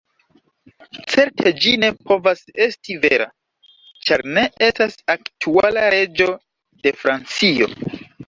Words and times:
Certe 1.15 1.51
ĝi 1.65 1.73
ne 1.81 1.89
povas 2.11 2.41
esti 2.65 2.95
vera, 3.03 3.27
ĉar 4.09 4.23
ne 4.39 4.45
estas 4.69 4.97
aktuala 5.17 5.85
reĝo 5.97 6.29
de 6.87 6.95
Francio. 7.03 7.71